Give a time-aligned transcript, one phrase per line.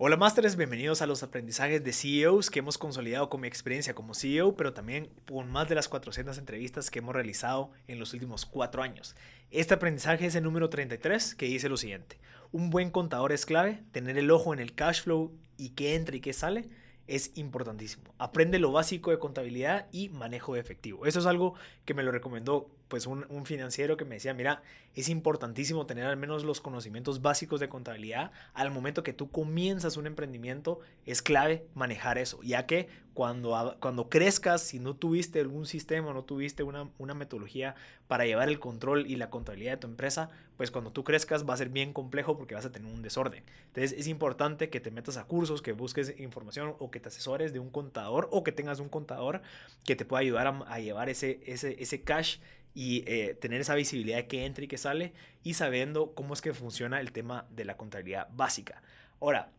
[0.00, 4.14] Hola Masters, bienvenidos a los aprendizajes de CEOs que hemos consolidado con mi experiencia como
[4.14, 8.46] CEO, pero también con más de las 400 entrevistas que hemos realizado en los últimos
[8.46, 9.16] cuatro años.
[9.50, 12.20] Este aprendizaje es el número 33 que dice lo siguiente.
[12.52, 16.14] Un buen contador es clave, tener el ojo en el cash flow y qué entra
[16.14, 16.68] y qué sale
[17.08, 18.14] es importantísimo.
[18.18, 21.06] Aprende lo básico de contabilidad y manejo de efectivo.
[21.06, 21.54] Eso es algo
[21.84, 24.62] que me lo recomendó pues un, un, financiero que me decía, mira,
[24.94, 28.30] es importantísimo tener al menos los conocimientos básicos de contabilidad.
[28.54, 34.08] Al momento que tú comienzas un emprendimiento, es clave manejar eso, ya que cuando, cuando
[34.08, 37.74] crezcas, si no tuviste algún sistema, no tuviste una, una metodología
[38.06, 41.52] para llevar el control y la contabilidad de tu empresa, pues cuando tú crezcas va
[41.52, 43.42] a ser bien complejo porque vas a tener un desorden.
[43.66, 47.52] Entonces es importante que te metas a cursos, que busques información o que te asesores
[47.52, 49.42] de un contador o que tengas un contador
[49.84, 52.36] que te pueda ayudar a, a llevar ese, ese, ese cash
[52.72, 56.40] y eh, tener esa visibilidad de que entra y que sale y sabiendo cómo es
[56.40, 58.80] que funciona el tema de la contabilidad básica.
[59.20, 59.50] Ahora,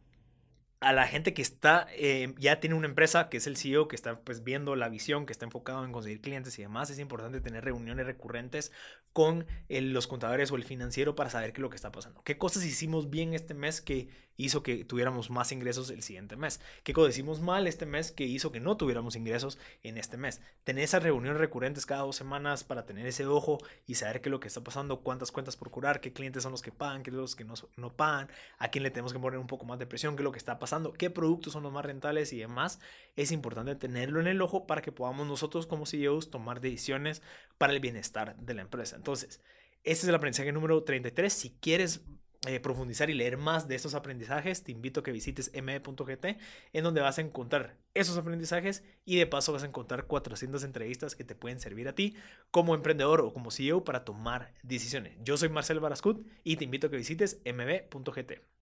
[0.81, 3.95] a la gente que está, eh, ya tiene una empresa, que es el CEO, que
[3.95, 7.41] está pues viendo la visión, que está enfocado en conseguir clientes y demás, es importante
[7.41, 8.71] tener reuniones recurrentes
[9.11, 12.21] con los contadores o el financiero para saber qué es lo que está pasando.
[12.23, 14.07] ¿Qué cosas hicimos bien este mes que
[14.39, 16.61] hizo que tuviéramos más ingresos el siguiente mes?
[16.83, 20.41] ¿Qué hicimos mal este mes que hizo que no tuviéramos ingresos en este mes?
[20.63, 24.31] Tener esas reuniones recurrentes cada dos semanas para tener ese ojo y saber qué es
[24.31, 27.11] lo que está pasando, cuántas cuentas por curar, qué clientes son los que pagan, qué
[27.11, 29.77] son los que no, no pagan, a quién le tenemos que poner un poco más
[29.77, 32.39] de presión, qué es lo que está pasando, qué productos son los más rentables y
[32.39, 32.79] demás.
[33.17, 37.21] Es importante tenerlo en el ojo para que podamos nosotros como CEOs tomar decisiones
[37.57, 38.95] para el bienestar de la empresa.
[38.95, 39.41] Entonces,
[39.83, 41.31] este es el aprendizaje número 33.
[41.31, 42.01] Si quieres
[42.47, 46.37] eh, profundizar y leer más de estos aprendizajes, te invito a que visites me.gt,
[46.73, 51.15] en donde vas a encontrar esos aprendizajes y de paso vas a encontrar 400 entrevistas
[51.15, 52.15] que te pueden servir a ti
[52.49, 55.17] como emprendedor o como CEO para tomar decisiones.
[55.21, 58.49] Yo soy Marcel Barascut y te invito a que visites mb.gt.